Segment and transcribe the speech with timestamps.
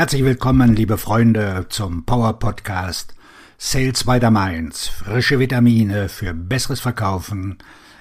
[0.00, 3.14] Herzlich willkommen, liebe Freunde, zum Power Podcast
[3.58, 4.88] Sales by the Mainz.
[4.88, 7.58] Frische Vitamine für besseres Verkaufen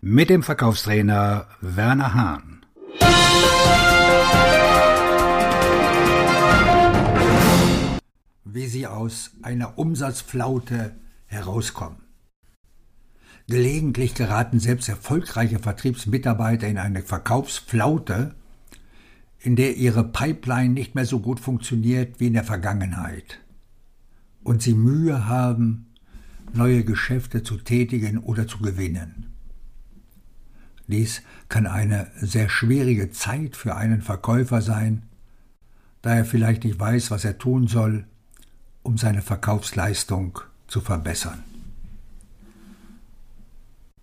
[0.00, 2.64] mit dem Verkaufstrainer Werner Hahn.
[8.44, 10.94] Wie Sie aus einer Umsatzflaute
[11.26, 12.04] herauskommen.
[13.48, 18.36] Gelegentlich geraten selbst erfolgreiche Vertriebsmitarbeiter in eine Verkaufsflaute,
[19.40, 23.40] in der ihre Pipeline nicht mehr so gut funktioniert wie in der Vergangenheit
[24.42, 25.86] und sie Mühe haben,
[26.52, 29.26] neue Geschäfte zu tätigen oder zu gewinnen.
[30.86, 35.02] Dies kann eine sehr schwierige Zeit für einen Verkäufer sein,
[36.02, 38.06] da er vielleicht nicht weiß, was er tun soll,
[38.82, 41.44] um seine Verkaufsleistung zu verbessern.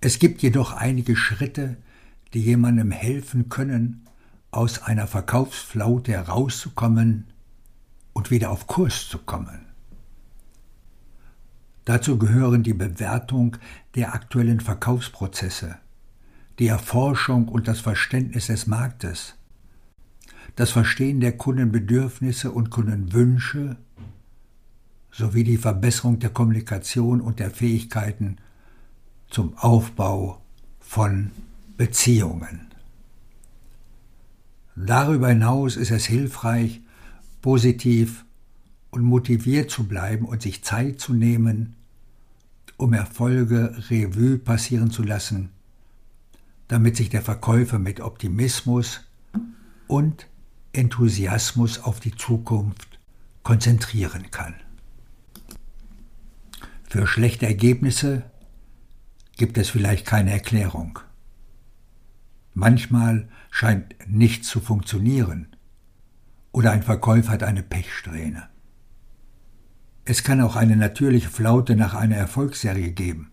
[0.00, 1.76] Es gibt jedoch einige Schritte,
[2.34, 4.08] die jemandem helfen können,
[4.52, 7.26] aus einer Verkaufsflaute herauszukommen
[8.12, 9.66] und wieder auf Kurs zu kommen.
[11.84, 13.56] Dazu gehören die Bewertung
[13.96, 15.78] der aktuellen Verkaufsprozesse,
[16.58, 19.34] die Erforschung und das Verständnis des Marktes,
[20.54, 23.76] das Verstehen der Kundenbedürfnisse und Kundenwünsche
[25.10, 28.36] sowie die Verbesserung der Kommunikation und der Fähigkeiten
[29.28, 30.42] zum Aufbau
[30.78, 31.30] von
[31.78, 32.71] Beziehungen.
[34.74, 36.80] Darüber hinaus ist es hilfreich,
[37.42, 38.24] positiv
[38.90, 41.76] und motiviert zu bleiben und sich Zeit zu nehmen,
[42.76, 45.50] um Erfolge Revue passieren zu lassen,
[46.68, 49.00] damit sich der Verkäufer mit Optimismus
[49.88, 50.26] und
[50.72, 52.98] Enthusiasmus auf die Zukunft
[53.42, 54.54] konzentrieren kann.
[56.88, 58.22] Für schlechte Ergebnisse
[59.36, 60.98] gibt es vielleicht keine Erklärung.
[62.54, 65.48] Manchmal scheint nichts zu funktionieren
[66.52, 68.48] oder ein Verkäufer hat eine Pechsträhne.
[70.04, 73.30] Es kann auch eine natürliche Flaute nach einer Erfolgsserie geben.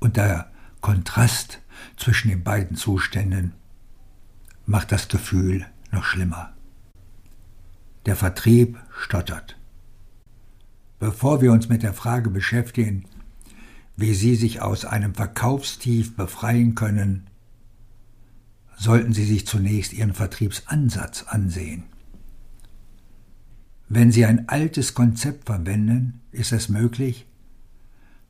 [0.00, 0.50] Und der
[0.80, 1.60] Kontrast
[1.96, 3.52] zwischen den beiden Zuständen
[4.66, 6.52] macht das Gefühl noch schlimmer.
[8.04, 9.56] Der Vertrieb stottert.
[10.98, 13.04] Bevor wir uns mit der Frage beschäftigen,
[13.96, 17.28] wie Sie sich aus einem Verkaufstief befreien können,
[18.76, 21.84] sollten Sie sich zunächst Ihren Vertriebsansatz ansehen.
[23.88, 27.26] Wenn Sie ein altes Konzept verwenden, ist es möglich,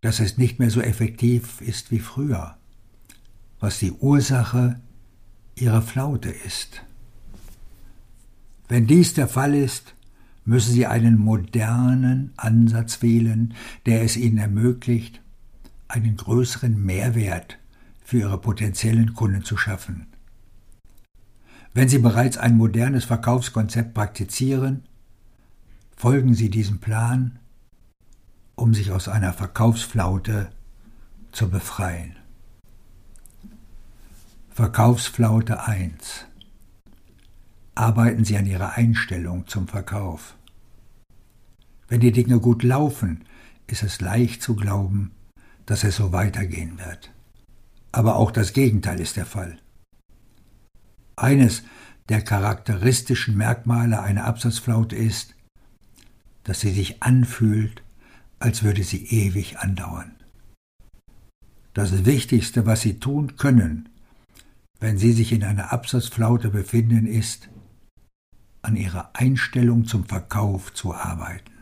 [0.00, 2.56] dass es nicht mehr so effektiv ist wie früher,
[3.60, 4.80] was die Ursache
[5.54, 6.82] Ihrer Flaute ist.
[8.68, 9.94] Wenn dies der Fall ist,
[10.44, 13.54] müssen Sie einen modernen Ansatz wählen,
[13.86, 15.22] der es Ihnen ermöglicht,
[15.88, 17.58] einen größeren Mehrwert
[18.04, 20.08] für Ihre potenziellen Kunden zu schaffen.
[21.74, 24.84] Wenn Sie bereits ein modernes Verkaufskonzept praktizieren,
[25.96, 27.40] folgen Sie diesem Plan,
[28.54, 30.50] um sich aus einer Verkaufsflaute
[31.32, 32.14] zu befreien.
[34.50, 36.26] Verkaufsflaute 1
[37.74, 40.36] Arbeiten Sie an Ihrer Einstellung zum Verkauf.
[41.88, 43.24] Wenn die Dinge gut laufen,
[43.66, 45.10] ist es leicht zu glauben,
[45.66, 47.10] dass es so weitergehen wird.
[47.90, 49.58] Aber auch das Gegenteil ist der Fall.
[51.16, 51.62] Eines
[52.08, 55.34] der charakteristischen Merkmale einer Absatzflaute ist,
[56.42, 57.82] dass sie sich anfühlt,
[58.38, 60.12] als würde sie ewig andauern.
[61.74, 63.88] Das Wichtigste, was Sie tun können,
[64.78, 67.48] wenn Sie sich in einer Absatzflaute befinden, ist,
[68.62, 71.52] an Ihrer Einstellung zum Verkauf zu arbeiten.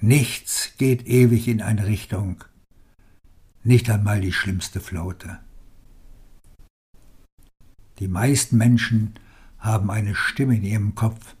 [0.00, 2.44] Nichts geht ewig in eine Richtung,
[3.64, 5.40] nicht einmal die schlimmste Flaute.
[7.98, 9.14] Die meisten Menschen
[9.58, 11.34] haben eine Stimme in ihrem Kopf,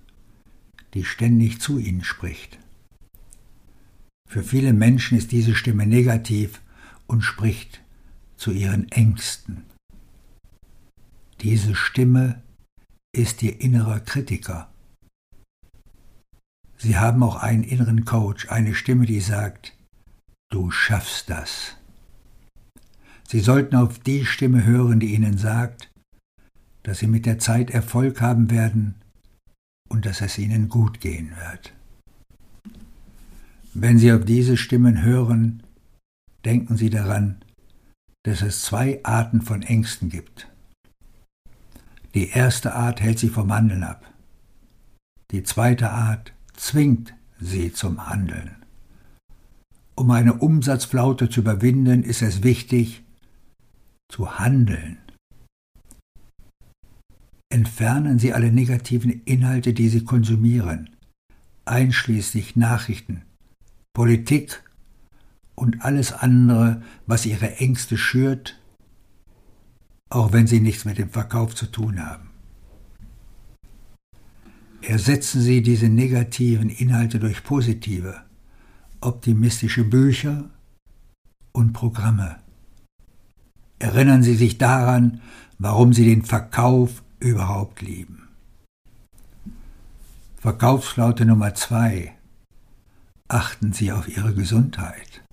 [0.94, 2.58] die ständig zu ihnen spricht.
[4.28, 6.60] Für viele Menschen ist diese Stimme negativ
[7.06, 7.82] und spricht
[8.36, 9.64] zu ihren Ängsten.
[11.40, 12.42] Diese Stimme
[13.12, 14.72] ist ihr innerer Kritiker.
[16.76, 19.76] Sie haben auch einen inneren Coach, eine Stimme, die sagt,
[20.50, 21.76] du schaffst das.
[23.28, 25.90] Sie sollten auf die Stimme hören, die ihnen sagt,
[26.88, 28.94] dass sie mit der Zeit Erfolg haben werden
[29.90, 31.74] und dass es ihnen gut gehen wird.
[33.74, 35.62] Wenn Sie auf diese Stimmen hören,
[36.46, 37.36] denken Sie daran,
[38.22, 40.48] dass es zwei Arten von Ängsten gibt.
[42.14, 44.10] Die erste Art hält Sie vom Handeln ab.
[45.30, 48.56] Die zweite Art zwingt Sie zum Handeln.
[49.94, 53.02] Um eine Umsatzflaute zu überwinden, ist es wichtig,
[54.08, 54.96] zu handeln.
[57.50, 60.90] Entfernen Sie alle negativen Inhalte, die Sie konsumieren,
[61.64, 63.22] einschließlich Nachrichten,
[63.94, 64.62] Politik
[65.54, 68.58] und alles andere, was Ihre Ängste schürt,
[70.10, 72.30] auch wenn sie nichts mit dem Verkauf zu tun haben.
[74.80, 78.22] Ersetzen Sie diese negativen Inhalte durch positive,
[79.00, 80.48] optimistische Bücher
[81.52, 82.36] und Programme.
[83.80, 85.20] Erinnern Sie sich daran,
[85.58, 88.28] warum Sie den Verkauf überhaupt lieben.
[90.36, 92.14] Verkaufsflaute Nummer zwei.
[93.26, 95.24] Achten Sie auf Ihre Gesundheit.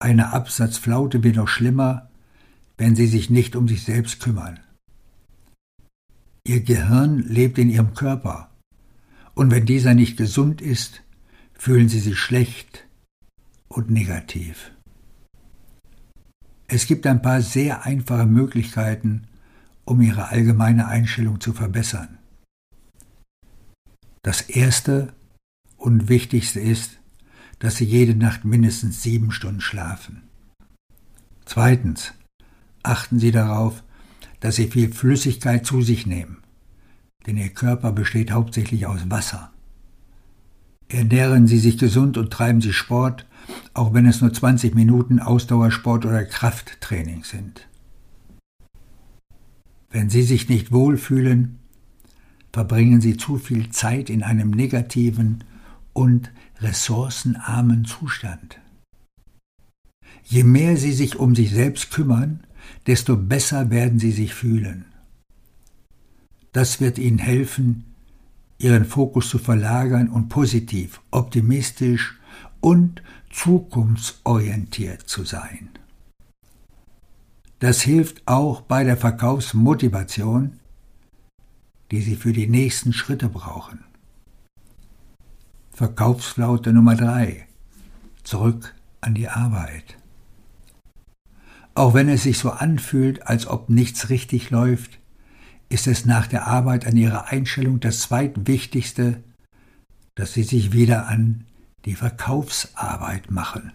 [0.00, 2.08] Eine Absatzflaute wird noch schlimmer,
[2.76, 4.60] wenn Sie sich nicht um sich selbst kümmern.
[6.44, 8.50] Ihr Gehirn lebt in Ihrem Körper,
[9.34, 11.02] und wenn dieser nicht gesund ist,
[11.54, 12.86] fühlen Sie sich schlecht
[13.68, 14.72] und negativ.
[16.66, 19.27] Es gibt ein paar sehr einfache Möglichkeiten,
[19.88, 22.18] um Ihre allgemeine Einstellung zu verbessern.
[24.22, 25.14] Das Erste
[25.78, 26.98] und Wichtigste ist,
[27.58, 30.24] dass Sie jede Nacht mindestens sieben Stunden schlafen.
[31.46, 32.12] Zweitens,
[32.82, 33.82] achten Sie darauf,
[34.40, 36.42] dass Sie viel Flüssigkeit zu sich nehmen,
[37.26, 39.52] denn Ihr Körper besteht hauptsächlich aus Wasser.
[40.88, 43.24] Ernähren Sie sich gesund und treiben Sie Sport,
[43.72, 47.68] auch wenn es nur 20 Minuten Ausdauersport oder Krafttraining sind.
[49.90, 51.58] Wenn Sie sich nicht wohlfühlen,
[52.52, 55.44] verbringen Sie zu viel Zeit in einem negativen
[55.92, 56.30] und
[56.60, 58.60] ressourcenarmen Zustand.
[60.24, 62.40] Je mehr Sie sich um sich selbst kümmern,
[62.86, 64.84] desto besser werden Sie sich fühlen.
[66.52, 67.84] Das wird Ihnen helfen,
[68.58, 72.18] Ihren Fokus zu verlagern und positiv, optimistisch
[72.60, 75.70] und zukunftsorientiert zu sein.
[77.60, 80.60] Das hilft auch bei der Verkaufsmotivation,
[81.90, 83.84] die Sie für die nächsten Schritte brauchen.
[85.72, 87.48] Verkaufsflaute Nummer drei:
[88.22, 89.96] Zurück an die Arbeit.
[91.74, 94.98] Auch wenn es sich so anfühlt, als ob nichts richtig läuft,
[95.68, 99.22] ist es nach der Arbeit an Ihrer Einstellung das zweitwichtigste,
[100.14, 101.44] dass Sie sich wieder an
[101.84, 103.72] die Verkaufsarbeit machen.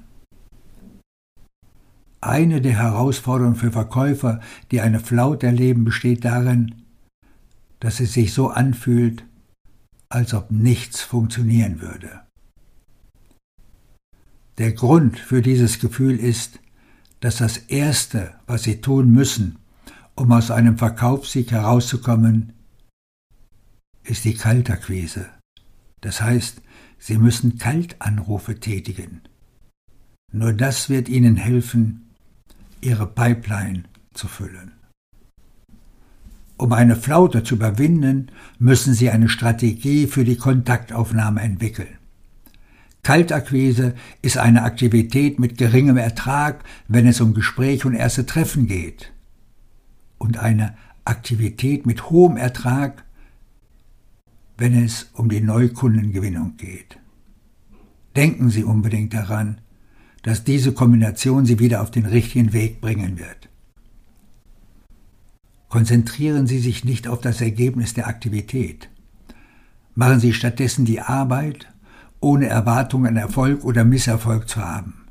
[2.25, 4.39] Eine der Herausforderungen für Verkäufer,
[4.71, 6.73] die eine Flaute erleben, besteht darin,
[7.81, 9.25] dass es sich so anfühlt,
[10.07, 12.21] als ob nichts funktionieren würde.
[14.57, 16.59] Der Grund für dieses Gefühl ist,
[17.19, 19.57] dass das Erste, was Sie tun müssen,
[20.15, 22.53] um aus einem Verkaufssieg herauszukommen,
[24.03, 25.27] ist die Kaltakquise.
[25.99, 26.61] Das heißt,
[26.99, 29.23] Sie müssen Kaltanrufe tätigen.
[30.31, 32.12] Nur das wird Ihnen helfen,
[32.85, 33.83] ihre Pipeline
[34.13, 34.71] zu füllen.
[36.57, 41.97] Um eine Flaute zu überwinden, müssen Sie eine Strategie für die Kontaktaufnahme entwickeln.
[43.01, 49.11] Kaltakquise ist eine Aktivität mit geringem Ertrag, wenn es um Gespräch und erste Treffen geht.
[50.17, 53.03] Und eine Aktivität mit hohem Ertrag,
[54.57, 56.97] wenn es um die Neukundengewinnung geht.
[58.15, 59.59] Denken Sie unbedingt daran,
[60.23, 63.49] dass diese Kombination Sie wieder auf den richtigen Weg bringen wird.
[65.69, 68.89] Konzentrieren Sie sich nicht auf das Ergebnis der Aktivität.
[69.95, 71.67] Machen Sie stattdessen die Arbeit,
[72.19, 75.05] ohne Erwartung an Erfolg oder Misserfolg zu haben.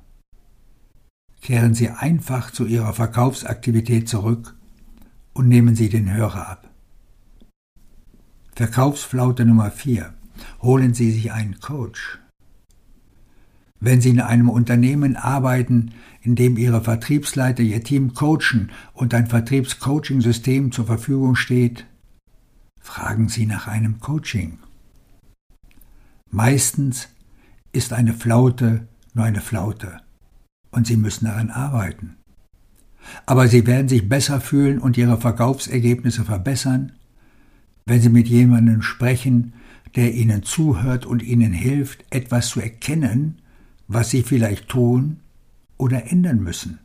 [1.42, 4.54] Kehren Sie einfach zu Ihrer Verkaufsaktivität zurück
[5.34, 6.70] und nehmen Sie den Hörer ab.
[8.54, 10.14] Verkaufsflaute Nummer 4.
[10.62, 12.21] Holen Sie sich einen Coach.
[13.84, 19.26] Wenn Sie in einem Unternehmen arbeiten, in dem Ihre Vertriebsleiter Ihr Team coachen und ein
[19.26, 21.84] Vertriebscoaching-System zur Verfügung steht,
[22.80, 24.58] fragen Sie nach einem Coaching.
[26.30, 27.08] Meistens
[27.72, 29.98] ist eine Flaute nur eine Flaute
[30.70, 32.18] und Sie müssen daran arbeiten.
[33.26, 36.92] Aber Sie werden sich besser fühlen und Ihre Verkaufsergebnisse verbessern,
[37.86, 39.54] wenn Sie mit jemandem sprechen,
[39.96, 43.41] der Ihnen zuhört und Ihnen hilft, etwas zu erkennen,
[43.92, 45.20] was sie vielleicht tun
[45.76, 46.78] oder ändern müssen.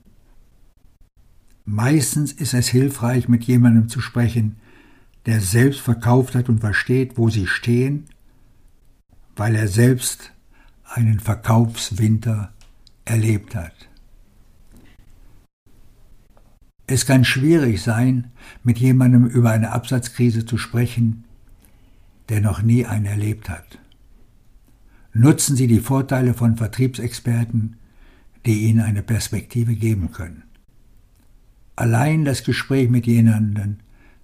[1.66, 4.58] Meistens ist es hilfreich, mit jemandem zu sprechen,
[5.26, 8.06] der selbst verkauft hat und versteht, wo sie stehen,
[9.36, 10.32] weil er selbst
[10.86, 12.54] einen Verkaufswinter
[13.04, 13.74] erlebt hat.
[16.88, 18.32] Es kann schwierig sein,
[18.64, 21.26] mit jemandem über eine Absatzkrise zu sprechen,
[22.30, 23.80] der noch nie eine erlebt hat.
[25.20, 27.78] Nutzen Sie die Vorteile von Vertriebsexperten,
[28.46, 30.44] die Ihnen eine Perspektive geben können.
[31.76, 33.78] Allein das Gespräch mit jemandem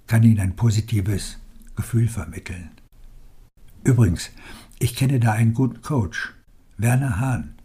[0.05, 1.39] kann Ihnen ein positives
[1.75, 2.69] Gefühl vermitteln.
[3.83, 4.29] Übrigens,
[4.77, 6.35] ich kenne da einen guten Coach,
[6.77, 7.55] Werner Hahn.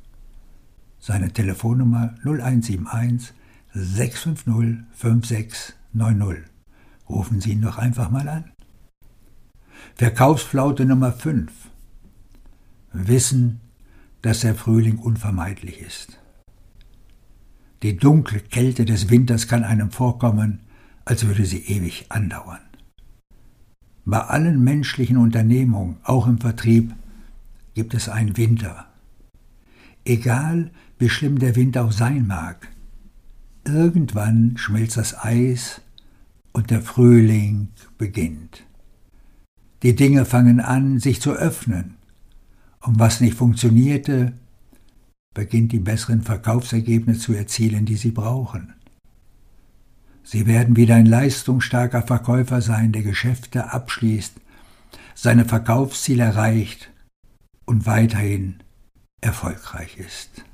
[0.99, 3.35] Seine Telefonnummer 0171
[3.75, 6.44] 650 5690.
[7.11, 8.52] Rufen Sie ihn doch einfach mal an.
[9.97, 11.67] Verkaufsflaute Nummer 5.
[12.92, 13.61] Wissen,
[14.23, 16.18] dass der Frühling unvermeidlich ist.
[17.83, 20.61] Die dunkle Kälte des Winters kann einem vorkommen,
[21.04, 22.61] als würde sie ewig andauern.
[24.04, 26.95] Bei allen menschlichen Unternehmungen, auch im Vertrieb,
[27.75, 28.87] gibt es einen Winter.
[30.04, 32.68] Egal, wie schlimm der Winter auch sein mag,
[33.64, 35.83] irgendwann schmilzt das Eis
[36.52, 37.68] und der Frühling
[37.99, 38.64] beginnt.
[39.83, 41.98] Die Dinge fangen an, sich zu öffnen.
[42.80, 44.32] Und was nicht funktionierte,
[45.35, 48.75] beginnt die besseren Verkaufsergebnisse zu erzielen, die Sie brauchen.
[50.25, 54.35] Sie werden wieder ein leistungsstarker Verkäufer sein, der Geschäfte abschließt,
[55.14, 56.90] seine Verkaufsziele erreicht
[57.64, 58.62] und weiterhin
[59.20, 60.44] erfolgreich ist.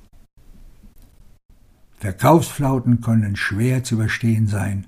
[1.98, 4.86] Verkaufsflauten können schwer zu überstehen sein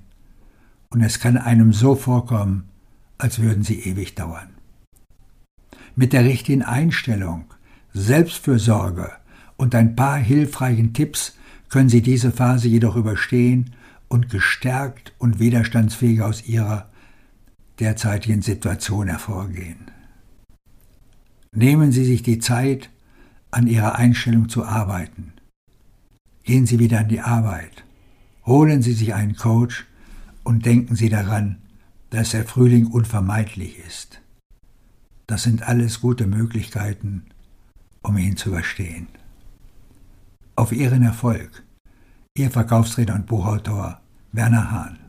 [0.89, 2.69] und es kann einem so vorkommen,
[3.17, 4.56] als würden sie ewig dauern.
[5.99, 7.45] Mit der richtigen Einstellung,
[7.91, 9.13] Selbstfürsorge
[9.55, 11.35] und ein paar hilfreichen Tipps
[11.69, 13.71] können Sie diese Phase jedoch überstehen
[14.07, 16.87] und gestärkt und widerstandsfähiger aus Ihrer
[17.79, 19.89] derzeitigen Situation hervorgehen.
[21.51, 22.91] Nehmen Sie sich die Zeit,
[23.49, 25.33] an Ihrer Einstellung zu arbeiten.
[26.43, 27.85] Gehen Sie wieder an die Arbeit.
[28.45, 29.87] Holen Sie sich einen Coach
[30.43, 31.57] und denken Sie daran,
[32.11, 34.21] dass der Frühling unvermeidlich ist.
[35.27, 37.25] Das sind alles gute Möglichkeiten,
[38.01, 39.07] um ihn zu überstehen.
[40.55, 41.63] Auf Ihren Erfolg.
[42.37, 43.99] Ihr Verkaufsredner und Buchautor
[44.31, 45.06] Werner Hahn.